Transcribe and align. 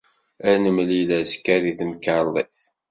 Ad 0.49 0.57
nemlil 0.63 1.09
azekka, 1.19 1.55
deg 1.63 1.75
temkarḍit. 1.79 2.59